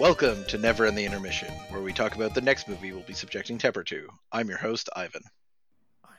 Welcome 0.00 0.44
to 0.46 0.56
Never 0.56 0.86
in 0.86 0.94
the 0.94 1.04
Intermission, 1.04 1.52
where 1.68 1.82
we 1.82 1.92
talk 1.92 2.14
about 2.14 2.34
the 2.34 2.40
next 2.40 2.66
movie 2.66 2.90
we'll 2.90 3.02
be 3.02 3.12
subjecting 3.12 3.58
Tepper 3.58 3.84
to. 3.84 4.08
I'm 4.32 4.48
your 4.48 4.56
host, 4.56 4.88
Ivan. 4.96 5.20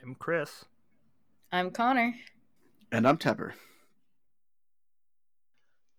I'm 0.04 0.14
Chris. 0.14 0.66
I'm 1.52 1.72
Connor. 1.72 2.14
And 2.91 3.08
I'm 3.08 3.18
Tepper. 3.18 3.54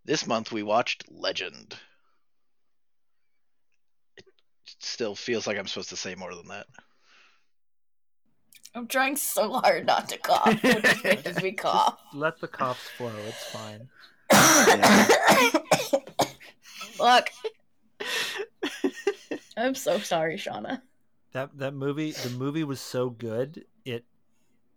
This 0.04 0.28
month 0.28 0.52
we 0.52 0.62
watched 0.62 1.06
Legend. 1.10 1.74
It 4.16 4.26
still 4.78 5.16
feels 5.16 5.48
like 5.48 5.58
I'm 5.58 5.66
supposed 5.66 5.90
to 5.90 5.96
say 5.96 6.14
more 6.14 6.36
than 6.36 6.46
that. 6.50 6.66
I'm 8.76 8.86
trying 8.86 9.16
so 9.16 9.54
hard 9.54 9.86
not 9.86 10.08
to 10.10 10.18
cough, 10.18 10.54
which 10.62 11.02
makes 11.02 11.42
me 11.42 11.50
cough. 11.50 11.98
Let 12.14 12.38
the 12.38 12.46
coughs 12.46 12.88
flow. 12.96 13.10
It's 13.26 13.44
fine. 13.46 13.88
Look. 17.00 17.26
I'm 19.56 19.74
so 19.74 19.98
sorry, 19.98 20.36
Shauna. 20.36 20.80
That 21.32 21.56
that 21.58 21.74
movie, 21.74 22.12
the 22.12 22.30
movie 22.30 22.64
was 22.64 22.80
so 22.80 23.10
good, 23.10 23.64
it 23.84 24.04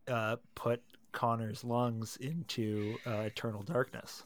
uh, 0.07 0.37
put 0.55 0.81
Connor's 1.11 1.63
lungs 1.63 2.17
into 2.17 2.97
uh, 3.05 3.21
eternal 3.21 3.63
darkness. 3.63 4.23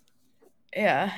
Yeah. 0.75 1.11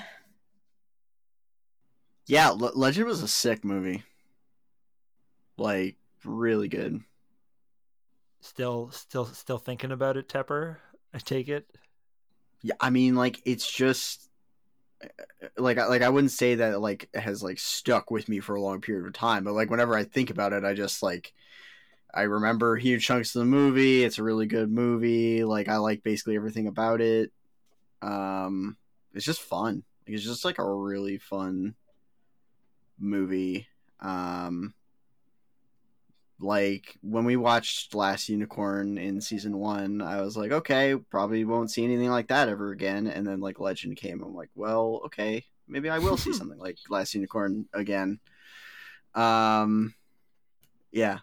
Yeah, 2.28 2.50
Le- 2.50 2.72
Legend 2.76 3.08
was 3.08 3.22
a 3.22 3.28
sick 3.28 3.66
movie. 3.66 4.04
Like 5.58 5.98
really 6.24 6.68
good. 6.68 7.02
Still, 8.42 8.90
still, 8.92 9.26
still 9.26 9.58
thinking 9.60 9.92
about 9.92 10.18
it, 10.18 10.28
Tepper. 10.28 10.78
I 11.14 11.20
take 11.20 11.48
it. 11.48 11.68
Yeah, 12.64 12.76
I 12.80 12.90
mean, 12.90 13.16
like 13.16 13.42
it's 13.46 13.70
just 13.72 14.31
like 15.58 15.78
like 15.78 16.02
I 16.02 16.10
wouldn't 16.10 16.32
say 16.32 16.56
that 16.56 16.82
like 16.82 17.10
has 17.14 17.44
like 17.44 17.60
stuck 17.60 18.12
with 18.12 18.30
me 18.30 18.40
for 18.40 18.56
a 18.56 18.62
long 18.62 18.82
period 18.82 19.06
of 19.06 19.14
time, 19.14 19.44
but 19.44 19.54
like 19.54 19.70
whenever 19.70 19.96
I 19.96 20.04
think 20.04 20.30
about 20.30 20.54
it, 20.54 20.64
I 20.64 20.74
just 20.74 21.02
like 21.02 21.34
I 22.14 22.24
remember 22.24 22.76
huge 22.76 23.06
chunks 23.06 23.36
of 23.36 23.40
the 23.40 23.46
movie. 23.46 24.04
It's 24.04 24.18
a 24.18 24.24
really 24.24 24.46
good 24.46 24.72
movie. 24.72 25.44
Like 25.44 25.68
I 25.68 25.78
like 25.78 26.04
basically 26.04 26.36
everything 26.36 26.68
about 26.68 27.02
it. 27.02 27.32
Um, 28.02 28.78
it's 29.14 29.26
just 29.26 29.42
fun. 29.42 29.84
It's 30.06 30.24
just 30.24 30.44
like 30.44 30.58
a 30.58 30.74
really 30.74 31.18
fun 31.18 31.76
movie. 33.00 33.68
Um, 34.00 34.74
like 36.42 36.98
when 37.02 37.26
we 37.26 37.36
watched 37.36 37.96
Last 37.96 38.30
Unicorn 38.30 38.98
in 38.98 39.22
season 39.22 39.58
one, 39.58 40.02
I 40.02 40.22
was 40.22 40.36
like, 40.36 40.52
okay, 40.52 40.96
probably 40.96 41.46
won't 41.46 41.72
see 41.72 41.84
anything 41.84 42.10
like 42.10 42.28
that 42.28 42.50
ever 42.50 42.72
again. 42.72 43.08
And 43.08 43.26
then 43.26 43.40
like 43.40 43.60
Legend 43.60 43.98
came, 43.98 44.22
I'm 44.24 44.36
like, 44.36 44.50
well, 44.56 45.02
okay, 45.06 45.46
maybe 45.68 45.90
I 45.90 46.00
will 46.00 46.18
see 46.18 46.34
something 46.38 46.60
like 46.60 46.78
Last 46.90 47.14
Unicorn 47.14 47.68
again. 47.74 48.20
Um, 49.14 49.94
yeah, 50.92 51.20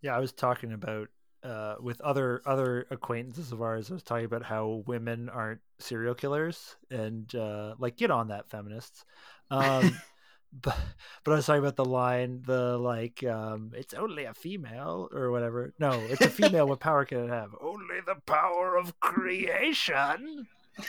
Yeah, 0.00 0.16
I 0.16 0.18
was 0.18 0.32
talking 0.32 0.72
about 0.72 1.08
uh, 1.44 1.76
with 1.80 2.00
other 2.00 2.42
other 2.46 2.86
acquaintances 2.90 3.52
of 3.52 3.62
ours. 3.62 3.90
I 3.90 3.94
was 3.94 4.02
talking 4.02 4.24
about 4.24 4.44
how 4.44 4.84
women 4.86 5.28
aren't 5.28 5.60
serial 5.78 6.14
killers, 6.14 6.76
and 6.90 7.32
uh, 7.34 7.74
like 7.78 7.96
get 7.96 8.10
on 8.10 8.28
that, 8.28 8.50
feminists. 8.50 9.04
Um, 9.50 10.00
but 10.52 10.76
but 11.24 11.32
I 11.32 11.34
was 11.36 11.46
talking 11.46 11.60
about 11.60 11.76
the 11.76 11.84
line, 11.84 12.42
the 12.44 12.76
like, 12.78 13.24
um, 13.24 13.72
it's 13.74 13.94
only 13.94 14.24
a 14.24 14.34
female 14.34 15.08
or 15.12 15.30
whatever. 15.30 15.72
No, 15.78 15.92
it's 16.10 16.20
a 16.20 16.28
female. 16.30 16.66
what 16.66 16.80
power 16.80 17.04
can 17.04 17.24
it 17.24 17.28
have? 17.30 17.54
Only 17.60 18.00
the 18.06 18.16
power 18.26 18.76
of 18.76 18.98
creation. 19.00 20.46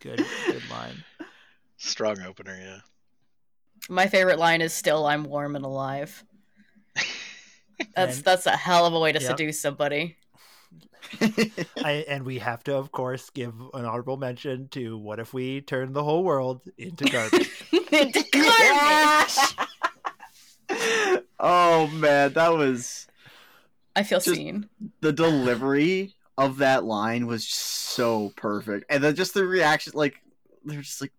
Good, 0.00 0.24
good 0.46 0.62
line. 0.70 1.04
Strong 1.76 2.22
opener, 2.22 2.58
yeah. 2.60 2.78
My 3.88 4.06
favorite 4.08 4.38
line 4.38 4.60
is 4.60 4.72
still 4.72 5.06
I'm 5.06 5.24
warm 5.24 5.54
and 5.56 5.64
alive. 5.64 6.24
That's 7.94 8.16
And- 8.16 8.24
that's 8.24 8.46
a 8.46 8.56
hell 8.56 8.84
of 8.86 8.94
a 8.94 8.98
way 9.00 9.12
to 9.12 9.20
Yep. 9.20 9.30
seduce 9.30 9.60
somebody. 9.60 10.16
I, 11.84 12.04
and 12.08 12.24
we 12.24 12.38
have 12.38 12.62
to, 12.64 12.76
of 12.76 12.92
course, 12.92 13.30
give 13.30 13.54
an 13.74 13.84
honorable 13.84 14.16
mention 14.16 14.68
to 14.68 14.96
what 14.98 15.18
if 15.20 15.32
we 15.34 15.60
turn 15.60 15.92
the 15.92 16.02
whole 16.04 16.24
world 16.24 16.62
into 16.78 17.04
garbage? 17.04 17.50
Into 17.92 18.24
garbage. 18.32 19.38
oh 21.40 21.86
man, 21.88 22.32
that 22.32 22.52
was 22.52 23.06
I 23.94 24.02
feel 24.02 24.20
Just- 24.20 24.36
seen. 24.36 24.68
the 25.00 25.12
delivery 25.12 26.14
of 26.38 26.58
that 26.58 26.84
line 26.84 27.26
was 27.26 27.46
so 27.46 28.32
perfect, 28.36 28.86
and 28.88 29.04
then 29.04 29.14
just 29.14 29.34
the 29.34 29.44
reaction, 29.46 29.92
like 29.94 30.14
they're 30.64 30.80
just 30.80 31.00
like, 31.02 31.12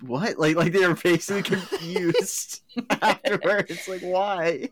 "What?" 0.00 0.38
Like, 0.38 0.56
like 0.56 0.72
they 0.72 0.86
were 0.86 0.94
basically 0.94 1.42
confused 1.42 2.62
afterwards. 3.00 3.70
It's 3.70 3.86
like, 3.88 4.00
why? 4.02 4.70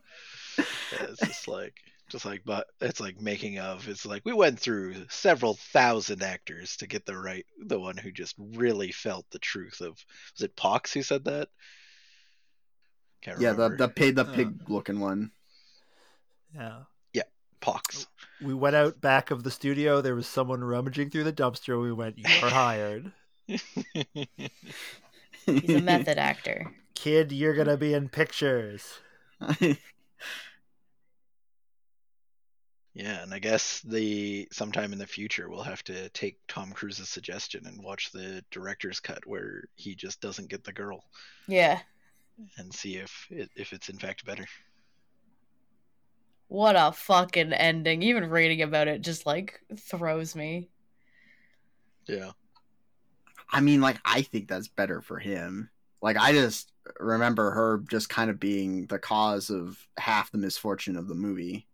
Yeah, 0.59 0.65
It's 1.11 1.21
just 1.21 1.47
like 1.49 1.75
just 2.15 2.25
like 2.25 2.43
but 2.45 2.69
it's 2.81 3.01
like 3.01 3.21
making 3.21 3.59
of 3.59 3.89
it's 3.89 4.07
like 4.07 4.23
we 4.25 4.33
went 4.33 4.57
through 4.61 4.95
several 5.09 5.55
thousand 5.55 6.23
actors 6.23 6.77
to 6.77 6.87
get 6.87 7.05
the 7.05 7.19
right 7.19 7.45
the 7.67 7.81
one 7.81 7.97
who 7.97 8.13
just 8.13 8.37
really 8.39 8.93
felt 8.93 9.27
the 9.33 9.39
truth 9.41 9.81
of 9.81 9.91
was 10.35 10.43
it 10.43 10.55
Pox 10.55 10.93
who 10.93 11.03
said 11.03 11.25
that? 11.25 11.49
Can't 13.21 13.41
Yeah, 13.41 13.51
the 13.53 13.65
remember. 13.65 13.77
the 13.79 13.89
pig, 13.89 14.15
the 14.15 14.23
Uh. 14.27 14.33
pig 14.33 14.71
looking 14.71 15.01
one. 15.01 15.33
Yeah. 16.55 16.83
Yeah. 17.13 17.23
Pox. 17.61 18.07
We 18.41 18.55
went 18.55 18.77
out 18.77 19.01
back 19.01 19.33
of 19.33 19.43
the 19.43 19.51
studio. 19.51 20.01
There 20.01 20.15
was 20.15 20.29
someone 20.29 20.63
rummaging 20.63 21.11
through 21.11 21.25
the 21.25 21.33
dumpster. 21.33 21.83
We 21.83 21.93
went, 21.93 22.17
"You're 22.19 22.29
hired, 22.51 23.11
He's 23.49 23.61
a 25.47 25.81
method 25.83 26.19
actor. 26.19 26.71
kid. 26.95 27.33
You're 27.33 27.55
gonna 27.55 27.77
be 27.77 27.93
in 27.93 28.09
pictures." 28.09 29.01
Yeah, 32.95 33.23
and 33.23 33.35
I 33.35 33.41
guess 33.41 33.81
the 33.81 34.47
sometime 34.53 34.93
in 34.93 34.99
the 35.01 35.07
future 35.07 35.49
we'll 35.51 35.63
have 35.65 35.83
to 35.85 36.09
take 36.11 36.39
Tom 36.47 36.71
Cruise's 36.73 37.09
suggestion 37.09 37.67
and 37.67 37.83
watch 37.83 38.13
the 38.13 38.45
director's 38.53 39.01
cut 39.01 39.27
where 39.27 39.65
he 39.75 39.97
just 39.97 40.21
doesn't 40.21 40.49
get 40.49 40.63
the 40.63 40.73
girl 40.73 41.03
Yeah. 41.49 41.81
and 42.57 42.73
see 42.73 42.97
if 42.97 43.27
it, 43.31 43.51
if 43.57 43.73
it's 43.73 43.89
in 43.89 43.99
fact 43.99 44.25
better. 44.25 44.47
What 46.49 46.77
a 46.79 46.93
fucking 46.93 47.53
ending. 47.53 48.03
Even 48.03 48.31
reading 48.31 48.63
about 48.63 48.87
it 48.87 49.03
just 49.03 49.27
like 49.27 49.61
throws 49.77 50.37
me. 50.37 50.69
Yeah. 52.07 52.31
I 53.51 53.61
mean, 53.61 53.81
like, 53.81 53.99
I 54.05 54.23
think 54.23 54.49
that's 54.49 54.69
better 54.69 55.01
for 55.01 55.19
him. 55.19 55.71
Like, 56.03 56.17
I 56.17 56.33
just 56.33 56.71
remember 57.01 57.51
her 57.51 57.83
just 57.91 58.09
kind 58.09 58.31
of 58.31 58.39
being 58.39 58.87
the 58.87 58.99
cause 58.99 59.51
of 59.51 59.79
half 59.97 60.31
the 60.31 60.39
misfortune 60.39 60.97
of 60.97 61.09
the 61.09 61.15
movie. 61.15 61.67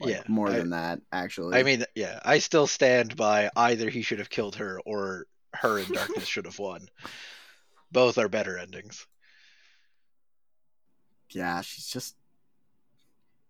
Like, 0.00 0.14
Yeah, 0.14 0.22
more 0.28 0.48
I- 0.48 0.58
than 0.58 0.70
that, 0.70 1.00
actually. 1.12 1.56
I 1.58 1.62
mean, 1.62 1.84
yeah, 1.94 2.18
I 2.24 2.38
still 2.38 2.66
stand 2.66 3.16
by 3.16 3.50
either 3.54 3.90
he 3.90 4.02
should 4.02 4.18
have 4.18 4.30
killed 4.30 4.56
her 4.56 4.80
or 4.86 5.26
her 5.54 5.78
in 5.78 5.92
darkness 5.92 6.26
should 6.26 6.46
have 6.46 6.58
won. 6.58 6.88
Both 7.92 8.18
are 8.18 8.28
better 8.28 8.56
endings. 8.56 9.06
yeah, 11.30 11.60
she's 11.60 11.86
just. 11.86 12.16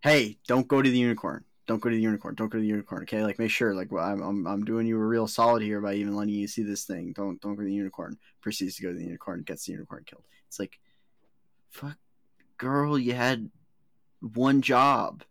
Hey, 0.00 0.38
don't 0.46 0.66
go 0.68 0.80
to 0.80 0.90
the 0.90 0.98
unicorn. 0.98 1.44
Don't 1.66 1.80
go 1.80 1.88
to 1.90 1.94
the 1.94 2.02
unicorn. 2.02 2.34
Don't 2.34 2.48
go 2.48 2.56
to 2.58 2.62
the 2.62 2.68
unicorn. 2.68 3.02
Okay, 3.02 3.22
like 3.22 3.38
make 3.38 3.50
sure. 3.50 3.74
Like, 3.74 3.92
well, 3.92 4.04
I'm, 4.04 4.22
I'm, 4.22 4.46
I'm 4.46 4.64
doing 4.64 4.86
you 4.86 4.96
a 4.96 5.06
real 5.06 5.28
solid 5.28 5.62
here 5.62 5.80
by 5.80 5.94
even 5.94 6.16
letting 6.16 6.34
you 6.34 6.48
see 6.48 6.62
this 6.62 6.84
thing. 6.84 7.12
Don't, 7.14 7.40
don't 7.40 7.54
go 7.54 7.60
to 7.60 7.66
the 7.66 7.72
unicorn. 7.74 8.18
Proceeds 8.40 8.76
to 8.76 8.82
go 8.82 8.92
to 8.92 8.98
the 8.98 9.04
unicorn. 9.04 9.42
Gets 9.42 9.66
the 9.66 9.72
unicorn 9.72 10.04
killed. 10.06 10.24
It's 10.48 10.58
like, 10.58 10.78
fuck, 11.70 11.96
girl, 12.56 12.98
you 12.98 13.12
had 13.12 13.50
one 14.20 14.62
job. 14.62 15.22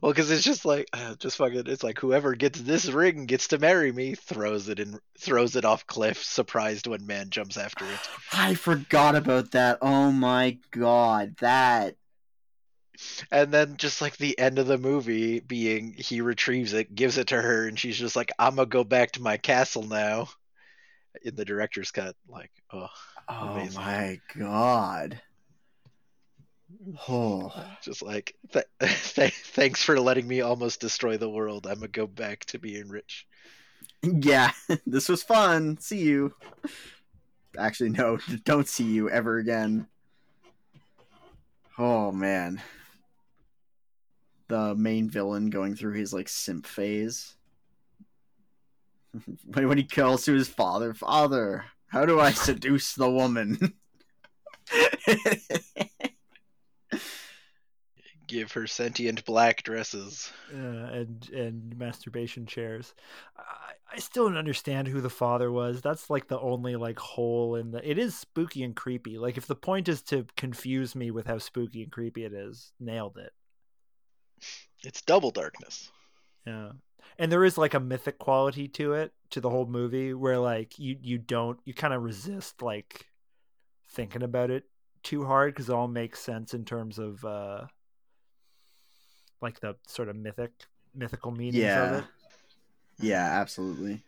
Well, 0.00 0.12
because 0.12 0.30
it's 0.30 0.44
just 0.44 0.64
like, 0.64 0.88
uh, 0.92 1.14
just 1.16 1.36
fucking, 1.36 1.64
it's 1.66 1.82
like 1.82 1.98
whoever 1.98 2.34
gets 2.34 2.60
this 2.60 2.86
ring 2.86 3.26
gets 3.26 3.48
to 3.48 3.58
marry 3.58 3.92
me, 3.92 4.14
throws 4.14 4.68
it 4.68 4.80
in, 4.80 4.98
throws 5.18 5.56
it 5.56 5.64
off 5.64 5.86
cliff, 5.86 6.22
surprised 6.22 6.86
when 6.86 7.06
man 7.06 7.30
jumps 7.30 7.56
after 7.56 7.84
it. 7.84 8.00
I 8.32 8.54
forgot 8.54 9.14
about 9.16 9.52
that. 9.52 9.78
Oh 9.82 10.10
my 10.12 10.58
god, 10.70 11.36
that. 11.40 11.96
And 13.30 13.52
then 13.52 13.76
just 13.76 14.00
like 14.00 14.16
the 14.16 14.38
end 14.38 14.58
of 14.58 14.66
the 14.66 14.78
movie 14.78 15.40
being 15.40 15.94
he 15.98 16.20
retrieves 16.20 16.72
it, 16.72 16.94
gives 16.94 17.18
it 17.18 17.28
to 17.28 17.40
her, 17.40 17.68
and 17.68 17.78
she's 17.78 17.98
just 17.98 18.16
like, 18.16 18.32
I'm 18.38 18.56
gonna 18.56 18.66
go 18.66 18.84
back 18.84 19.12
to 19.12 19.22
my 19.22 19.36
castle 19.36 19.82
now. 19.82 20.28
In 21.22 21.34
the 21.34 21.44
director's 21.44 21.90
cut, 21.90 22.14
like, 22.28 22.50
oh, 22.72 22.88
Oh 23.28 23.52
Amazing. 23.54 23.80
my 23.80 24.20
god. 24.36 25.20
Oh. 27.08 27.52
just 27.82 28.02
like, 28.02 28.34
th- 28.52 28.64
th- 28.80 29.34
thanks 29.34 29.82
for 29.82 29.98
letting 30.00 30.26
me 30.26 30.40
almost 30.40 30.80
destroy 30.80 31.16
the 31.16 31.30
world. 31.30 31.66
I'm 31.66 31.76
gonna 31.76 31.88
go 31.88 32.06
back 32.06 32.44
to 32.46 32.58
being 32.58 32.88
rich. 32.88 33.26
Yeah, 34.02 34.52
this 34.86 35.08
was 35.08 35.22
fun. 35.22 35.78
See 35.78 35.98
you. 36.00 36.34
Actually, 37.58 37.90
no, 37.90 38.18
don't 38.44 38.68
see 38.68 38.84
you 38.84 39.08
ever 39.10 39.38
again. 39.38 39.86
Oh 41.78 42.12
man. 42.12 42.62
The 44.48 44.74
main 44.76 45.10
villain 45.10 45.50
going 45.50 45.74
through 45.74 45.94
his 45.94 46.12
like 46.12 46.28
simp 46.28 46.66
phase. 46.66 47.34
when 49.44 49.68
when 49.68 49.78
he 49.78 49.84
calls 49.84 50.24
to 50.24 50.32
his 50.34 50.48
father, 50.48 50.94
father, 50.94 51.64
How 51.88 52.06
do 52.06 52.20
I 52.20 52.30
seduce 52.32 52.94
the 52.94 53.10
woman? 53.10 53.74
Give 58.26 58.50
her 58.52 58.66
sentient 58.66 59.24
black 59.24 59.62
dresses. 59.62 60.32
uh, 60.52 60.56
and 60.56 61.28
and 61.30 61.78
masturbation 61.78 62.46
chairs. 62.46 62.94
I, 63.36 63.72
I 63.94 63.98
still 63.98 64.26
don't 64.28 64.36
understand 64.36 64.88
who 64.88 65.00
the 65.00 65.10
father 65.10 65.50
was. 65.52 65.80
That's 65.80 66.10
like 66.10 66.28
the 66.28 66.40
only 66.40 66.76
like 66.76 66.98
hole 66.98 67.54
in 67.54 67.70
the. 67.70 67.88
It 67.88 67.98
is 67.98 68.16
spooky 68.16 68.62
and 68.64 68.74
creepy. 68.74 69.18
Like 69.18 69.36
if 69.36 69.46
the 69.46 69.54
point 69.54 69.88
is 69.88 70.02
to 70.02 70.26
confuse 70.36 70.94
me 70.96 71.10
with 71.10 71.26
how 71.26 71.38
spooky 71.38 71.82
and 71.82 71.92
creepy 71.92 72.24
it 72.24 72.32
is, 72.32 72.72
nailed 72.80 73.16
it. 73.16 73.32
It's 74.84 75.02
double 75.02 75.30
darkness. 75.30 75.90
Yeah. 76.46 76.72
And 77.18 77.30
there 77.32 77.44
is 77.44 77.56
like 77.56 77.74
a 77.74 77.80
mythic 77.80 78.18
quality 78.18 78.68
to 78.68 78.92
it, 78.94 79.12
to 79.30 79.40
the 79.40 79.50
whole 79.50 79.66
movie, 79.66 80.14
where 80.14 80.38
like 80.38 80.78
you 80.78 80.96
you 81.00 81.18
don't 81.18 81.58
you 81.64 81.74
kind 81.74 81.94
of 81.94 82.02
resist 82.02 82.60
like 82.62 83.06
thinking 83.88 84.22
about 84.22 84.50
it 84.50 84.64
too 85.02 85.24
hard 85.24 85.54
because 85.54 85.68
it 85.68 85.74
all 85.74 85.88
makes 85.88 86.18
sense 86.20 86.52
in 86.52 86.64
terms 86.64 86.98
of 86.98 87.24
uh 87.24 87.64
like 89.40 89.60
the 89.60 89.76
sort 89.86 90.08
of 90.08 90.16
mythic 90.16 90.52
mythical 90.94 91.30
meanings 91.30 91.56
of 91.56 91.60
Yeah. 91.62 91.98
it. 91.98 92.04
yeah, 93.00 93.40
absolutely. 93.40 94.02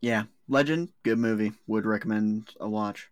Yeah, 0.00 0.24
Legend, 0.48 0.92
good 1.02 1.18
movie. 1.18 1.52
Would 1.66 1.84
recommend 1.86 2.50
a 2.60 2.68
watch. 2.68 3.10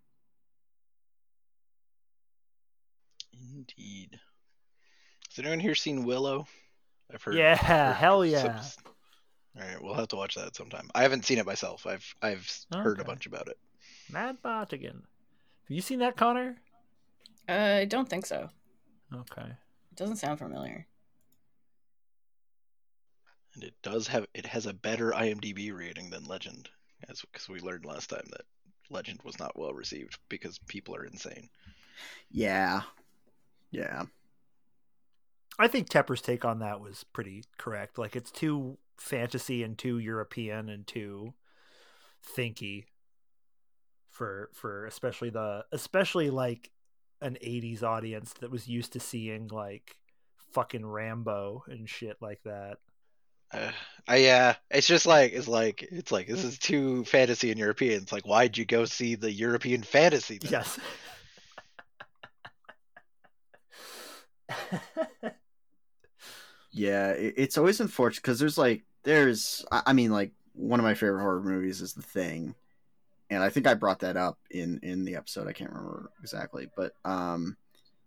Indeed. 3.32 4.18
Has 5.30 5.38
anyone 5.38 5.60
here 5.60 5.74
seen 5.74 6.04
Willow? 6.04 6.46
I've 7.12 7.22
heard. 7.22 7.34
Yeah, 7.34 7.56
heard 7.56 7.94
hell 7.96 8.22
some- 8.22 8.30
yeah. 8.30 8.62
All 9.58 9.62
right, 9.62 9.82
we'll 9.82 9.94
have 9.94 10.08
to 10.08 10.16
watch 10.16 10.34
that 10.34 10.54
sometime. 10.54 10.90
I 10.94 11.02
haven't 11.02 11.24
seen 11.24 11.38
it 11.38 11.46
myself. 11.46 11.86
I've 11.86 12.14
I've 12.20 12.48
heard 12.72 13.00
a 13.00 13.04
bunch 13.04 13.26
about 13.26 13.48
it. 13.48 13.58
Matt 14.10 14.42
Bartigan. 14.42 15.02
Have 15.02 15.74
you 15.74 15.80
seen 15.80 16.00
that, 16.00 16.16
Connor? 16.16 16.56
Uh, 17.48 17.78
I 17.80 17.84
don't 17.86 18.08
think 18.08 18.26
so. 18.26 18.50
Okay. 19.12 19.42
It 19.90 19.96
doesn't 19.96 20.16
sound 20.16 20.38
familiar. 20.38 20.86
And 23.54 23.64
it 23.64 23.74
does 23.82 24.06
have 24.08 24.26
it 24.34 24.46
has 24.46 24.66
a 24.66 24.72
better 24.72 25.10
IMDb 25.12 25.72
rating 25.76 26.10
than 26.10 26.24
Legend, 26.24 26.68
as 27.08 27.22
because 27.22 27.48
we 27.48 27.60
learned 27.60 27.84
last 27.84 28.10
time 28.10 28.26
that 28.30 28.46
Legend 28.90 29.20
was 29.24 29.38
not 29.38 29.58
well 29.58 29.72
received 29.74 30.18
because 30.28 30.58
people 30.68 30.94
are 30.94 31.04
insane. 31.04 31.48
Yeah, 32.30 32.82
yeah, 33.70 34.04
I 35.58 35.68
think 35.68 35.88
Tepper's 35.88 36.20
take 36.20 36.44
on 36.44 36.58
that 36.58 36.80
was 36.80 37.04
pretty 37.04 37.44
correct. 37.58 37.98
Like 37.98 38.14
it's 38.14 38.30
too 38.30 38.78
fantasy 38.98 39.62
and 39.62 39.76
too 39.76 39.98
European 39.98 40.68
and 40.68 40.86
too 40.86 41.34
thinky 42.36 42.84
for 44.10 44.50
for 44.52 44.86
especially 44.86 45.30
the 45.30 45.64
especially 45.72 46.30
like 46.30 46.70
an 47.20 47.36
80s 47.42 47.82
audience 47.82 48.32
that 48.40 48.50
was 48.50 48.68
used 48.68 48.92
to 48.92 49.00
seeing 49.00 49.48
like 49.48 49.96
fucking 50.52 50.84
Rambo 50.84 51.64
and 51.68 51.88
shit 51.88 52.16
like 52.20 52.42
that. 52.44 52.78
Uh, 53.52 53.70
I 54.08 54.16
yeah, 54.16 54.56
it's 54.70 54.86
just 54.86 55.06
like 55.06 55.32
it's 55.32 55.48
like 55.48 55.82
it's 55.90 56.10
like 56.10 56.26
this 56.26 56.44
is 56.44 56.58
too 56.58 57.04
fantasy 57.04 57.50
and 57.50 57.58
European. 57.58 58.02
It's 58.02 58.12
like 58.12 58.26
why'd 58.26 58.56
you 58.56 58.64
go 58.64 58.84
see 58.84 59.14
the 59.14 59.30
European 59.30 59.82
fantasy? 59.82 60.38
Then? 60.38 60.50
Yes. 60.50 60.78
yeah. 66.72 67.10
It, 67.10 67.34
it's 67.36 67.58
always 67.58 67.80
unfortunate 67.80 68.22
because 68.22 68.40
there's 68.40 68.58
like 68.58 68.84
there's 69.04 69.64
I 69.70 69.82
I 69.86 69.92
mean 69.92 70.10
like 70.10 70.32
one 70.54 70.80
of 70.80 70.84
my 70.84 70.94
favorite 70.94 71.20
horror 71.20 71.42
movies 71.42 71.80
is 71.80 71.92
The 71.94 72.02
Thing, 72.02 72.54
and 73.30 73.42
I 73.42 73.48
think 73.50 73.66
I 73.66 73.74
brought 73.74 74.00
that 74.00 74.16
up 74.16 74.38
in 74.50 74.80
in 74.82 75.04
the 75.04 75.16
episode. 75.16 75.48
I 75.48 75.52
can't 75.52 75.70
remember 75.70 76.10
exactly, 76.20 76.68
but 76.76 76.92
um, 77.04 77.56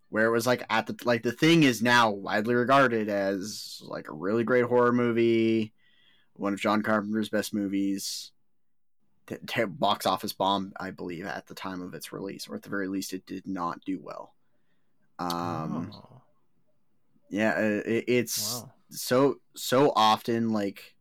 where 0.09 0.25
it 0.25 0.31
was 0.31 0.47
like 0.47 0.63
at 0.69 0.87
the 0.87 0.95
like 1.05 1.23
The 1.23 1.31
Thing 1.31 1.63
is 1.63 1.81
now 1.81 2.09
widely 2.11 2.55
regarded 2.55 3.09
as 3.09 3.81
like 3.83 4.07
a 4.09 4.13
really 4.13 4.43
great 4.43 4.65
horror 4.65 4.91
movie, 4.93 5.73
one 6.33 6.53
of 6.53 6.59
John 6.59 6.81
Carpenter's 6.81 7.29
best 7.29 7.53
movies. 7.53 8.31
T- 9.27 9.35
t- 9.45 9.65
box 9.65 10.07
office 10.07 10.33
bomb, 10.33 10.73
I 10.79 10.89
believe, 10.89 11.25
at 11.27 11.45
the 11.45 11.53
time 11.53 11.83
of 11.83 11.93
its 11.93 12.11
release, 12.11 12.47
or 12.49 12.55
at 12.55 12.63
the 12.63 12.69
very 12.69 12.87
least, 12.87 13.13
it 13.13 13.27
did 13.27 13.45
not 13.45 13.79
do 13.85 13.99
well. 14.01 14.33
Um, 15.19 15.91
Oh, 15.93 16.21
yeah, 17.29 17.59
it, 17.59 18.05
it's 18.07 18.55
wow. 18.61 18.71
so 18.89 19.35
so 19.55 19.93
often 19.95 20.49
like 20.49 20.95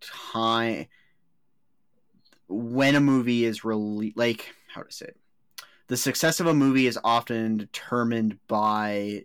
time 0.00 0.86
when 2.48 2.94
a 2.94 3.00
movie 3.00 3.44
is 3.44 3.64
really 3.64 4.12
like 4.16 4.54
how 4.72 4.82
to 4.82 4.92
say 4.92 5.06
it 5.06 5.16
the 5.86 5.96
success 5.96 6.40
of 6.40 6.46
a 6.46 6.54
movie 6.54 6.86
is 6.86 6.98
often 7.04 7.56
determined 7.56 8.38
by 8.48 9.22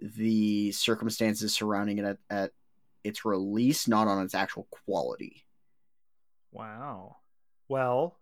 the 0.00 0.70
circumstances 0.72 1.54
surrounding 1.54 1.98
it 1.98 2.04
at, 2.04 2.18
at 2.30 2.52
its 3.04 3.24
release 3.24 3.86
not 3.88 4.08
on 4.08 4.22
its 4.22 4.34
actual 4.34 4.66
quality 4.70 5.44
Wow. 6.52 7.16
Well, 7.68 8.18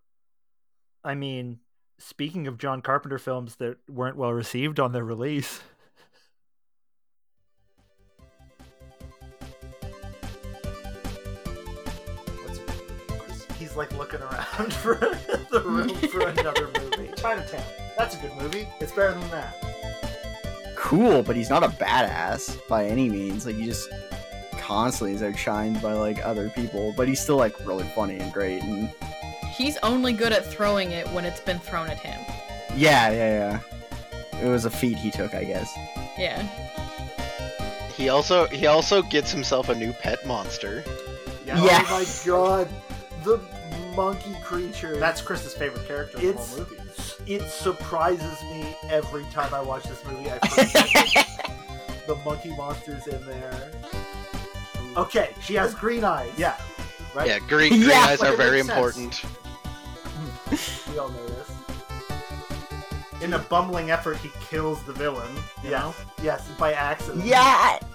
I 1.03 1.15
mean, 1.15 1.59
speaking 1.99 2.47
of 2.47 2.57
John 2.57 2.81
Carpenter 2.81 3.19
films 3.19 3.57
that 3.57 3.77
weren't 3.89 4.15
well 4.15 4.31
received 4.31 4.79
on 4.79 4.93
their 4.93 5.03
release, 5.03 5.61
He's 13.61 13.75
like 13.75 13.95
looking 13.95 14.21
around 14.21 14.73
for 14.83 14.95
the 15.51 15.61
room 15.63 15.89
for 16.09 16.21
another 16.27 16.67
movie. 16.79 17.11
Chinatown. 17.15 17.63
That's 17.95 18.15
a 18.15 18.19
good 18.19 18.33
movie. 18.41 18.67
It's 18.79 18.91
better 18.91 19.11
than 19.13 19.29
that. 19.29 19.55
cool 20.75 21.21
but 21.21 21.35
he's 21.35 21.49
not 21.49 21.63
a 21.63 21.67
badass 21.67 22.57
by 22.67 22.85
any 22.85 23.07
means 23.07 23.45
like 23.45 23.55
he 23.55 23.65
just 23.65 23.87
constantly 24.57 25.13
is 25.13 25.21
outshined 25.21 25.79
by 25.81 25.93
like 25.93 26.25
other 26.25 26.49
people 26.49 26.91
but 26.97 27.07
he's 27.07 27.19
still 27.21 27.37
like 27.37 27.53
really 27.67 27.83
funny 27.95 28.17
and 28.17 28.33
great 28.33 28.63
and 28.63 28.89
He's 29.53 29.77
only 29.83 30.11
good 30.13 30.33
at 30.33 30.43
throwing 30.45 30.91
it 30.91 31.07
when 31.09 31.23
it's 31.23 31.39
been 31.41 31.59
thrown 31.59 31.87
at 31.89 31.99
him. 31.99 32.19
yeah 32.75 33.11
yeah 33.11 33.59
yeah 34.33 34.39
it 34.41 34.47
was 34.49 34.65
a 34.65 34.71
feat 34.71 34.97
he 34.97 35.11
took 35.11 35.35
i 35.35 35.43
guess 35.43 35.71
Yeah. 36.17 36.41
He 37.95 38.09
also 38.09 38.47
he 38.47 38.65
also 38.65 39.03
gets 39.03 39.31
himself 39.31 39.69
a 39.69 39.75
new 39.75 39.93
pet 39.93 40.25
monster. 40.25 40.83
Yeah. 41.45 41.57
Oh 41.59 41.83
my 41.91 42.05
god. 42.25 42.67
The 43.23 43.39
monkey 43.95 44.35
creature. 44.43 44.97
That's 44.97 45.21
Chris's 45.21 45.53
favorite 45.53 45.87
character 45.87 46.17
in 46.17 46.23
the 46.23 46.29
It's- 46.31 46.49
whole 46.49 46.59
movie. 46.59 46.77
it 47.33 47.49
surprises 47.49 48.41
me 48.43 48.75
every 48.89 49.23
time 49.25 49.53
I 49.53 49.61
watch 49.61 49.83
this 49.83 50.03
movie. 50.05 50.29
I 50.31 50.37
forget 50.47 52.07
the 52.07 52.15
monkey 52.25 52.55
monsters 52.55 53.07
in 53.07 53.23
there. 53.25 53.71
Okay, 54.97 55.33
she 55.41 55.53
has 55.55 55.73
green 55.75 56.03
eyes. 56.03 56.31
Yeah, 56.37 56.57
right. 57.15 57.27
Yeah, 57.27 57.39
green, 57.39 57.69
green 57.69 57.81
Yeah, 57.89 58.05
eyes 58.09 58.21
are 58.21 58.35
very 58.35 58.59
important. 58.59 59.21
we 60.91 60.97
all 60.99 61.09
know 61.09 61.27
this. 61.27 61.49
In 63.21 63.33
a 63.35 63.39
bumbling 63.39 63.91
effort, 63.91 64.17
he 64.17 64.31
kills 64.49 64.81
the 64.83 64.93
villain. 64.93 65.29
You 65.63 65.69
Yes, 65.69 65.81
know? 65.83 65.93
yes, 66.23 66.47
by 66.57 66.73
accident. 66.73 67.23
yeah 67.23 67.77
We 67.81 67.87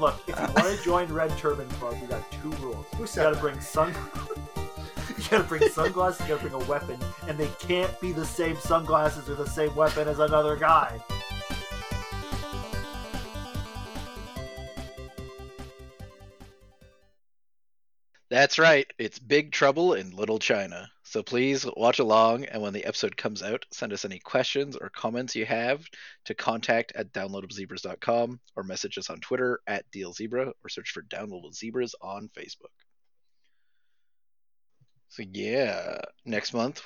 look. 0.00 0.20
If 0.26 0.38
you 0.38 0.46
want 0.54 0.76
to 0.78 0.84
join 0.84 1.12
Red 1.12 1.36
Turban 1.38 1.68
Club, 1.70 1.96
we 2.00 2.06
got 2.06 2.30
two 2.32 2.50
rules. 2.62 2.86
Who 2.94 3.00
You 3.00 3.06
said 3.06 3.22
gotta 3.24 3.34
that? 3.36 3.40
bring 3.40 3.60
sun. 3.60 3.94
you 5.18 5.24
gotta 5.30 5.44
bring 5.44 5.68
sunglasses. 5.70 6.20
You 6.22 6.34
gotta 6.34 6.48
bring 6.48 6.62
a 6.62 6.66
weapon, 6.66 6.98
and 7.28 7.36
they 7.38 7.48
can't 7.58 7.98
be 8.00 8.12
the 8.12 8.24
same 8.24 8.56
sunglasses 8.56 9.28
or 9.28 9.34
the 9.34 9.46
same 9.48 9.74
weapon 9.74 10.08
as 10.08 10.18
another 10.18 10.56
guy. 10.56 11.00
That's 18.30 18.58
right. 18.58 18.86
It's 18.98 19.18
Big 19.18 19.52
Trouble 19.52 19.94
in 19.94 20.10
Little 20.10 20.38
China. 20.38 20.90
So 21.14 21.22
please 21.22 21.64
watch 21.76 22.00
along, 22.00 22.46
and 22.46 22.60
when 22.60 22.72
the 22.72 22.84
episode 22.84 23.16
comes 23.16 23.40
out, 23.40 23.64
send 23.70 23.92
us 23.92 24.04
any 24.04 24.18
questions 24.18 24.74
or 24.74 24.88
comments 24.88 25.36
you 25.36 25.46
have 25.46 25.86
to 26.24 26.34
contact 26.34 26.90
at 26.96 27.12
downloadablezebras.com 27.12 28.40
or 28.56 28.62
message 28.64 28.98
us 28.98 29.10
on 29.10 29.20
Twitter 29.20 29.60
at 29.68 29.88
DealZebra 29.92 30.48
or 30.48 30.68
search 30.68 30.90
for 30.90 31.02
Downloadable 31.02 31.54
Zebras 31.54 31.94
on 32.02 32.28
Facebook. 32.36 32.74
So 35.10 35.22
yeah, 35.32 35.98
next 36.24 36.52
month, 36.52 36.82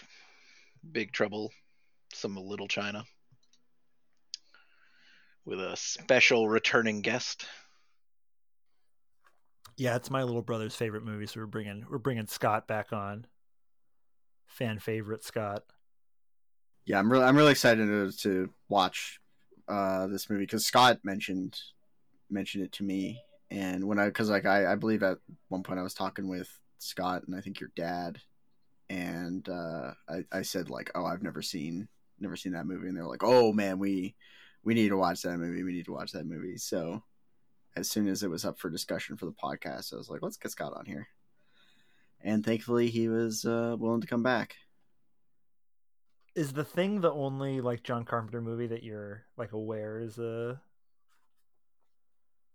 Big 0.92 1.10
Trouble, 1.12 1.50
some 2.12 2.36
Little 2.36 2.68
China 2.68 3.04
with 5.46 5.58
a 5.58 5.74
special 5.74 6.50
returning 6.50 7.00
guest. 7.00 7.46
Yeah, 9.78 9.96
it's 9.96 10.10
my 10.10 10.22
little 10.22 10.42
brother's 10.42 10.76
favorite 10.76 11.06
movie, 11.06 11.24
so 11.24 11.40
we're 11.40 11.46
bringing 11.46 11.86
we're 11.88 11.96
bringing 11.96 12.26
Scott 12.26 12.68
back 12.68 12.92
on. 12.92 13.26
Fan 14.48 14.78
favorite 14.80 15.22
Scott. 15.24 15.62
yeah 16.84 16.98
i'm 16.98 17.10
really 17.12 17.24
i'm 17.24 17.36
really 17.36 17.52
excited 17.52 17.86
to, 17.86 18.10
to 18.18 18.50
watch 18.68 19.20
uh 19.68 20.06
this 20.08 20.28
movie 20.28 20.42
because 20.42 20.66
scott 20.66 20.98
mentioned 21.04 21.56
mentioned 22.30 22.64
it 22.64 22.72
to 22.72 22.82
me 22.82 23.20
and 23.50 23.86
when 23.86 23.98
i 23.98 24.06
because 24.06 24.28
like 24.28 24.46
I, 24.46 24.72
I 24.72 24.74
believe 24.74 25.02
at 25.02 25.18
one 25.48 25.62
point 25.62 25.78
i 25.78 25.82
was 25.82 25.94
talking 25.94 26.28
with 26.28 26.48
Scott 26.78 27.24
and 27.26 27.36
I 27.36 27.40
think 27.40 27.60
your 27.60 27.70
dad, 27.76 28.18
and 28.88 29.46
uh, 29.48 29.92
I, 30.08 30.24
I 30.32 30.42
said 30.42 30.70
like, 30.70 30.90
"Oh, 30.94 31.04
I've 31.04 31.22
never 31.22 31.42
seen 31.42 31.88
never 32.20 32.36
seen 32.36 32.52
that 32.52 32.66
movie," 32.66 32.88
and 32.88 32.96
they're 32.96 33.04
like, 33.06 33.24
"Oh 33.24 33.52
man, 33.52 33.78
we 33.78 34.14
we 34.64 34.74
need 34.74 34.88
to 34.88 34.96
watch 34.96 35.22
that 35.22 35.38
movie. 35.38 35.62
We 35.62 35.72
need 35.72 35.86
to 35.86 35.92
watch 35.92 36.12
that 36.12 36.26
movie." 36.26 36.56
So 36.56 37.02
as 37.76 37.90
soon 37.90 38.08
as 38.08 38.22
it 38.22 38.30
was 38.30 38.44
up 38.44 38.58
for 38.58 38.70
discussion 38.70 39.16
for 39.16 39.26
the 39.26 39.32
podcast, 39.32 39.92
I 39.92 39.96
was 39.96 40.08
like, 40.08 40.22
"Let's 40.22 40.36
get 40.36 40.52
Scott 40.52 40.72
on 40.76 40.86
here," 40.86 41.08
and 42.22 42.44
thankfully 42.44 42.88
he 42.90 43.08
was 43.08 43.44
uh, 43.44 43.76
willing 43.78 44.00
to 44.00 44.06
come 44.06 44.22
back. 44.22 44.56
Is 46.34 46.52
the 46.52 46.64
thing 46.64 47.00
the 47.00 47.12
only 47.12 47.60
like 47.60 47.82
John 47.82 48.04
Carpenter 48.04 48.40
movie 48.40 48.68
that 48.68 48.82
you're 48.82 49.24
like 49.36 49.52
aware 49.52 49.98
is 50.00 50.18
a 50.18 50.60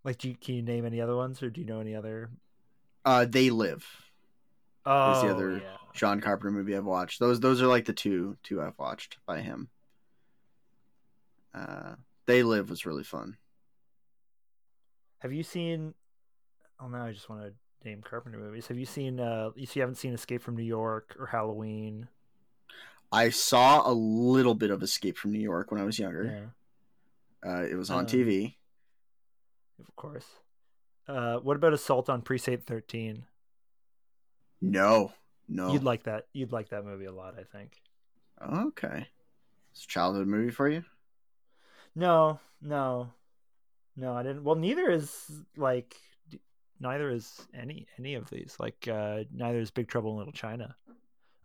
like? 0.03 0.17
Do 0.17 0.29
you, 0.29 0.36
can 0.36 0.55
you 0.55 0.62
name 0.62 0.86
any 0.86 1.01
other 1.01 1.15
ones, 1.15 1.43
or 1.43 1.50
do 1.50 1.60
you 1.62 1.67
know 1.67 1.79
any 1.82 1.96
other? 1.96 2.29
Uh, 3.03 3.25
they 3.25 3.50
live. 3.50 3.86
Oh, 4.86 5.22
the 5.27 5.34
other- 5.34 5.58
yeah. 5.58 5.77
John 5.93 6.22
Carpenter 6.22 6.51
movie 6.51 6.75
I've 6.75 6.86
watched. 6.86 7.20
Those 7.20 7.39
those 7.39 7.62
are 7.62 7.67
like 7.67 7.86
the 7.86 7.93
two 7.93 8.36
two 8.41 8.62
I've 8.62 8.77
watched 8.79 9.17
by 9.27 9.41
him. 9.41 9.70
Uh, 11.53 11.96
They 12.25 12.41
Live 12.41 12.70
was 12.70 12.86
really 12.86 13.03
fun. 13.03 13.38
Have 15.20 15.32
you 15.34 15.43
seen? 15.43 15.93
Oh 16.79 16.88
no, 16.88 16.98
I 16.98 17.12
just 17.12 17.29
want 17.29 17.43
to 17.43 17.53
name 17.86 18.02
Carpenter 18.02 18.38
movies. 18.38 18.68
Have 18.68 18.78
you 18.78 18.86
seen? 18.86 19.20
uh 19.20 19.52
You 19.56 19.68
you 19.74 19.82
haven't 19.82 19.96
seen 19.96 20.13
Escape 20.13 20.42
from 20.42 20.56
New 20.56 20.63
York 20.63 21.16
or 21.20 21.28
Halloween? 21.28 22.08
I 23.12 23.30
saw 23.30 23.88
a 23.90 23.94
little 23.94 24.56
bit 24.56 24.72
of 24.72 24.82
Escape 24.82 25.18
from 25.18 25.32
New 25.32 25.40
York 25.42 25.72
when 25.72 25.80
I 25.80 25.84
was 25.84 26.00
younger. 26.00 26.52
Yeah, 27.44 27.52
Uh, 27.52 27.63
it 27.63 27.75
was 27.75 27.90
on 27.90 28.06
Uh, 28.06 28.08
TV. 28.08 28.58
of 29.80 29.96
course. 29.96 30.25
Uh, 31.08 31.38
what 31.40 31.56
about 31.58 31.74
Assault 31.74 32.10
on 32.10 32.22
Precinct 32.22 32.66
Thirteen? 32.66 33.25
No, 34.62 35.12
no. 35.48 35.74
You'd 35.74 35.84
like 35.84 36.04
that. 36.04 36.28
You'd 36.34 36.52
like 36.54 36.70
that 36.70 36.86
movie 36.86 37.06
a 37.06 37.12
lot, 37.12 37.36
I 37.38 37.44
think. 37.44 37.82
okay. 38.42 39.08
It's 39.72 39.84
a 39.84 39.88
childhood 39.88 40.28
movie 40.28 40.52
for 40.52 40.70
you. 40.70 40.84
No, 41.96 42.40
no, 42.62 43.12
no. 43.96 44.13
I 44.13 44.24
didn't. 44.24 44.44
Well, 44.44 44.56
neither 44.56 44.90
is 44.90 45.30
like 45.58 45.96
neither 46.84 47.10
is 47.10 47.48
any 47.60 47.88
any 47.98 48.13
of 48.13 48.30
these. 48.30 48.56
Like 48.60 48.88
uh 48.88 49.24
neither 49.34 49.60
is 49.60 49.72
Big 49.72 49.88
Trouble 49.88 50.12
in 50.12 50.18
Little 50.18 50.34
China. 50.34 50.75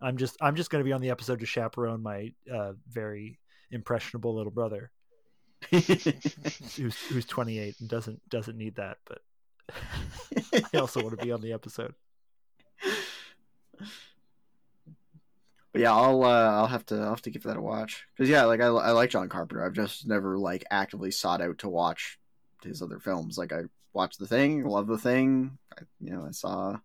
I'm 0.03 0.19
just 0.19 0.37
I'm 0.41 0.57
just 0.57 0.69
going 0.71 0.85
to 0.85 0.89
be 0.89 0.93
on 0.93 1.01
the 1.01 1.11
episode 1.11 1.41
to 1.41 1.47
chaperone 1.47 2.03
my 2.03 2.33
uh 2.53 2.73
very 2.89 3.39
impressionable 3.71 4.35
little 4.35 4.53
brother 4.53 4.91
who's 5.71 6.95
who's 7.09 7.27
28 7.27 7.77
and 7.81 7.89
doesn't 7.89 8.21
doesn't 8.29 8.59
need 8.59 8.77
that, 8.77 8.99
but 9.07 9.19
I 10.75 10.79
also 10.79 11.03
want 11.03 11.19
to 11.19 11.25
be 11.25 11.33
on 11.33 11.41
the 11.41 11.53
episode. 11.53 11.95
But 15.73 15.83
yeah, 15.83 15.95
I'll 15.95 16.25
uh, 16.25 16.51
I'll 16.53 16.67
have 16.67 16.87
to 16.87 16.97
I'll 16.97 17.11
have 17.11 17.23
to 17.23 17.31
give 17.31 17.43
that 17.43 17.57
a 17.57 17.61
watch 17.61 18.07
because 18.17 18.31
yeah, 18.31 18.45
like 18.45 18.61
I, 18.61 18.67
I 18.67 18.91
like 18.93 19.11
John 19.11 19.29
Carpenter. 19.29 19.65
I've 19.65 19.75
just 19.75 20.07
never 20.07 20.39
like 20.39 20.65
actively 20.71 21.11
sought 21.11 21.43
out 21.43 21.59
to 21.59 21.69
watch 21.69 22.19
his 22.63 22.83
other 22.83 22.99
films. 22.99 23.39
Like 23.39 23.53
I 23.53 23.63
watched 23.93 24.19
The 24.19 24.27
Thing, 24.27 24.65
love 24.65 24.87
The 24.87 24.99
Thing. 24.99 25.59
I, 25.77 25.83
you 26.01 26.11
know, 26.11 26.25
I 26.27 26.31
saw 26.31 26.79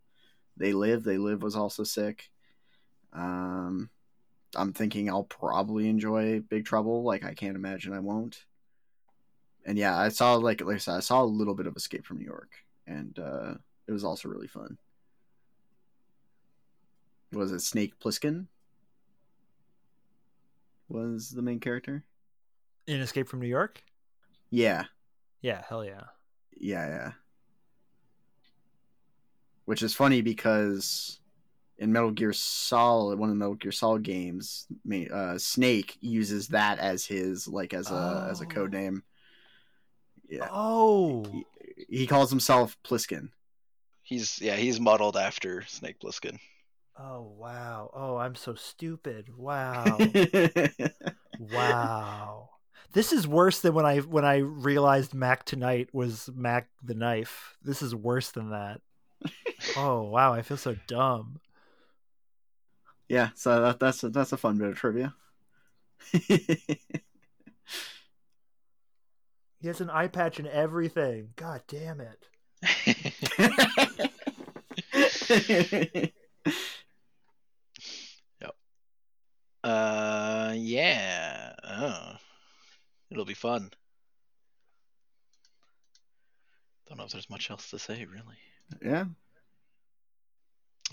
They 0.57 0.73
Live. 0.73 1.03
They 1.03 1.17
Live 1.17 1.41
was 1.43 1.55
also 1.55 1.83
sick. 1.83 2.29
Um, 3.11 3.89
I'm 4.55 4.73
thinking 4.73 5.09
I'll 5.09 5.23
probably 5.23 5.87
enjoy 5.87 6.39
Big 6.41 6.65
Trouble. 6.65 7.03
Like 7.03 7.23
I 7.23 7.33
can't 7.33 7.55
imagine 7.55 7.93
I 7.93 7.99
won't. 7.99 8.45
And 9.65 9.77
yeah, 9.77 9.97
I 9.97 10.09
saw 10.09 10.35
like 10.35 10.61
like 10.61 10.75
I 10.75 10.79
said, 10.79 10.95
I 10.95 10.99
saw 10.99 11.23
a 11.23 11.25
little 11.25 11.55
bit 11.55 11.67
of 11.67 11.75
Escape 11.75 12.05
from 12.05 12.17
New 12.17 12.25
York, 12.25 12.51
and 12.85 13.17
uh, 13.17 13.53
it 13.87 13.91
was 13.91 14.03
also 14.03 14.29
really 14.29 14.47
fun. 14.47 14.77
Was 17.31 17.51
it 17.51 17.61
Snake 17.61 17.99
Plissken? 17.99 18.47
Was 20.89 21.31
the 21.31 21.41
main 21.41 21.59
character? 21.59 22.03
In 22.85 22.99
Escape 22.99 23.27
from 23.27 23.39
New 23.39 23.47
York? 23.47 23.81
Yeah, 24.51 24.85
Yeah, 25.43 25.61
hell 25.69 25.85
yeah. 25.85 26.01
yeah, 26.57 26.87
yeah. 26.87 27.11
Which 29.65 29.83
is 29.83 29.93
funny 29.93 30.21
because 30.21 31.19
in 31.77 31.91
Metal 31.91 32.11
Gear 32.11 32.33
Solid, 32.33 33.19
one 33.19 33.29
of 33.29 33.35
the 33.35 33.39
Metal 33.39 33.55
Gear 33.55 33.71
Solid 33.71 34.03
games, 34.03 34.67
uh, 35.13 35.37
Snake 35.37 35.97
uses 36.01 36.47
that 36.49 36.79
as 36.79 37.05
his 37.05 37.47
like 37.47 37.73
as 37.73 37.91
a 37.91 38.25
as 38.29 38.41
a 38.41 38.45
Oh. 38.45 38.47
code 38.47 38.71
name. 38.71 39.03
Yeah, 40.29 40.47
Oh. 40.51 41.23
he, 41.29 41.45
he 41.99 42.07
calls 42.07 42.29
himself 42.29 42.77
Pliskin. 42.83 43.29
He's 44.01 44.39
yeah, 44.41 44.55
he's 44.55 44.79
modeled 44.79 45.17
after 45.17 45.63
Snake 45.67 45.99
Plissken. 45.99 46.39
Oh 46.97 47.33
wow. 47.37 47.89
Oh, 47.93 48.17
I'm 48.17 48.35
so 48.35 48.55
stupid. 48.55 49.27
Wow. 49.35 49.97
Wow. 51.39 52.49
This 52.91 53.13
is 53.13 53.27
worse 53.27 53.61
than 53.61 53.73
when 53.73 53.85
I 53.85 53.99
when 53.99 54.25
I 54.25 54.37
realized 54.37 55.13
Mac 55.13 55.45
tonight 55.45 55.89
was 55.93 56.29
Mack 56.35 56.67
the 56.83 56.93
Knife. 56.93 57.55
This 57.63 57.81
is 57.81 57.95
worse 57.95 58.31
than 58.31 58.51
that. 58.51 58.81
Oh 59.77 60.01
wow, 60.01 60.33
I 60.33 60.41
feel 60.41 60.57
so 60.57 60.75
dumb. 60.87 61.39
yeah, 63.07 63.29
so 63.33 63.61
that, 63.61 63.79
that's 63.79 64.03
a, 64.03 64.09
that's 64.09 64.33
a 64.33 64.37
fun 64.37 64.57
bit 64.57 64.67
of 64.67 64.75
trivia. 64.75 65.15
He 69.63 69.69
has 69.69 69.79
an 69.79 69.89
eye 69.89 70.09
patch 70.09 70.39
and 70.39 70.47
everything. 70.49 71.29
God 71.37 71.61
damn 71.69 72.01
it. 72.01 72.27
uh, 79.63 80.53
yeah. 80.53 81.53
Oh. 81.63 82.15
It'll 83.13 83.25
be 83.25 83.33
fun. 83.35 83.69
Don't 86.87 86.97
know 86.97 87.05
if 87.05 87.11
there's 87.11 87.29
much 87.29 87.49
else 87.49 87.69
to 87.69 87.79
say, 87.79 88.05
really. 88.05 88.37
yeah, 88.83 89.05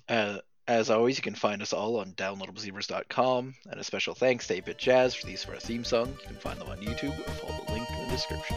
Uh, 0.09 0.39
as 0.69 0.91
always, 0.91 1.17
you 1.17 1.23
can 1.23 1.35
find 1.35 1.62
us 1.62 1.73
all 1.73 1.99
on 1.99 2.12
downloadablezebras.com, 2.12 3.55
and 3.71 3.81
a 3.81 3.85
special 3.85 4.15
thanks 4.15 4.47
to 4.47 4.61
8-Bit 4.61 4.79
Jazz 4.79 5.15
for 5.15 5.27
the 5.27 5.33
use 5.33 5.45
of 5.45 5.50
our 5.50 5.57
theme 5.59 5.83
song. 5.85 6.09
You 6.21 6.27
can 6.29 6.37
find 6.37 6.61
them 6.61 6.69
on 6.69 6.79
YouTube, 6.79 7.19
or 7.19 7.31
follow 7.33 7.65
the 7.67 7.73
link 7.73 7.91
in 7.91 8.05
the 8.07 8.15
description. 8.15 8.57